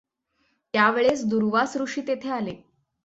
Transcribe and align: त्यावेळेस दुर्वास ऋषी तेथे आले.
त्यावेळेस 0.73 1.25
दुर्वास 1.25 1.77
ऋषी 1.77 2.01
तेथे 2.01 2.29
आले. 2.29 2.55